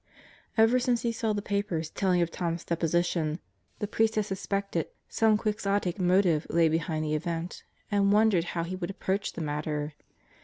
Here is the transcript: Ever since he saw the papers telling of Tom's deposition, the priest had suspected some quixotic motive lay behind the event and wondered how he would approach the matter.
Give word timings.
Ever 0.57 0.79
since 0.79 1.03
he 1.03 1.11
saw 1.11 1.31
the 1.31 1.43
papers 1.43 1.91
telling 1.91 2.23
of 2.23 2.31
Tom's 2.31 2.65
deposition, 2.65 3.37
the 3.77 3.87
priest 3.87 4.15
had 4.15 4.25
suspected 4.25 4.87
some 5.07 5.37
quixotic 5.37 5.99
motive 5.99 6.47
lay 6.49 6.69
behind 6.69 7.05
the 7.05 7.13
event 7.13 7.63
and 7.91 8.11
wondered 8.11 8.45
how 8.57 8.63
he 8.63 8.75
would 8.75 8.89
approach 8.89 9.33
the 9.33 9.41
matter. 9.41 9.93